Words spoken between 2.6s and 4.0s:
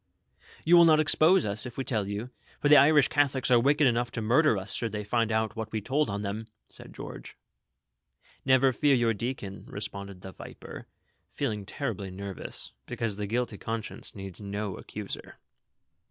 the Irish Catholics are wicked